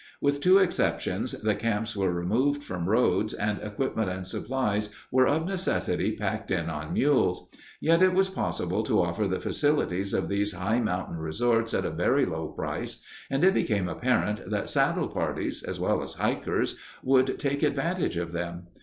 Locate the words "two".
0.41-0.57